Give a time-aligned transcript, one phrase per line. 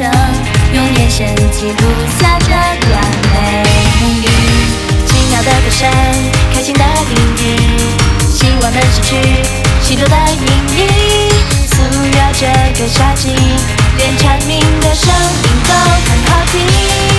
[0.00, 0.10] 生，
[0.72, 1.74] 用眼神记录
[2.18, 3.04] 下这段
[3.34, 3.62] 美
[4.00, 4.30] 丽。
[5.04, 5.90] 奇妙的歌声，
[6.54, 7.42] 开心的音日，
[8.32, 9.16] 希望能失去
[9.82, 10.46] 许多的阴
[10.78, 10.88] 影。
[11.68, 11.82] 素
[12.16, 12.46] 绕这
[12.80, 13.34] 个夏季，
[13.98, 17.09] 连蝉鸣的声音都很好听。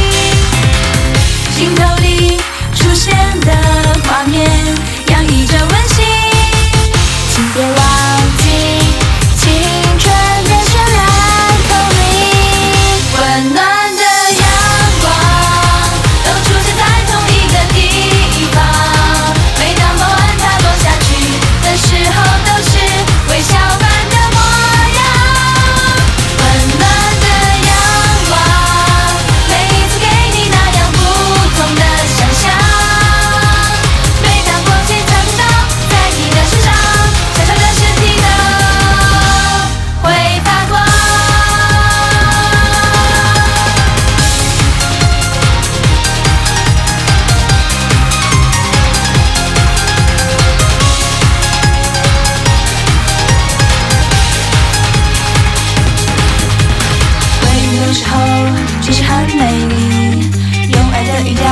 [59.12, 60.30] 很美丽，
[60.72, 61.44] 用爱的语调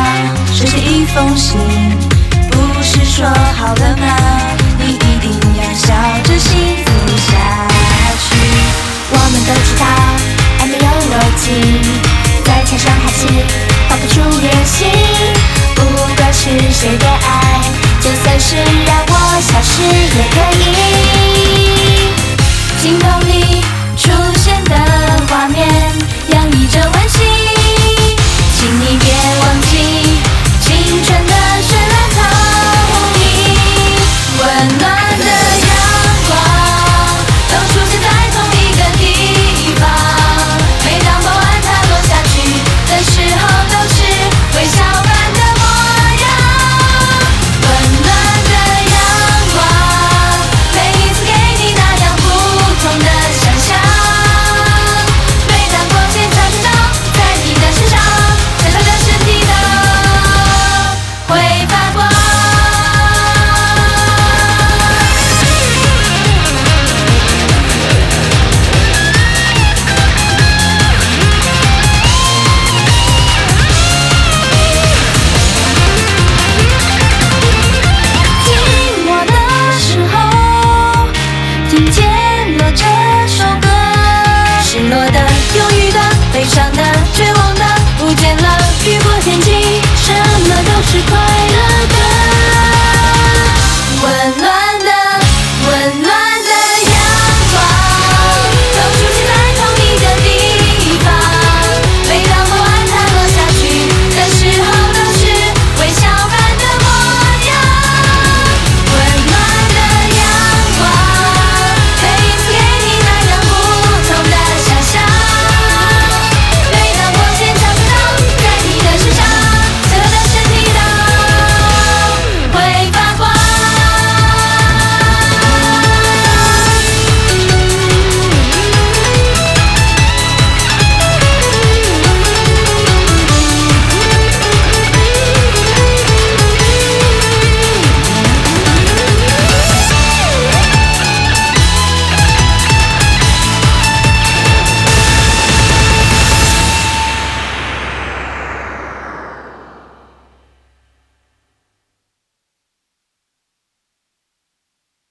[0.54, 1.60] 书写一封信，